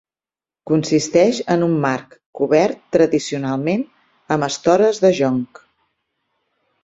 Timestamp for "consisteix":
0.69-1.41